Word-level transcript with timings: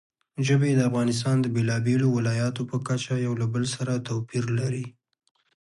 ژبې 0.47 0.69
د 0.75 0.81
افغانستان 0.89 1.35
د 1.41 1.47
بېلابېلو 1.55 2.07
ولایاتو 2.17 2.61
په 2.71 2.77
کچه 2.87 3.13
یو 3.25 3.33
له 3.41 3.47
بل 3.53 3.63
سره 3.75 4.03
توپیر 4.07 4.45
لري. 4.59 4.85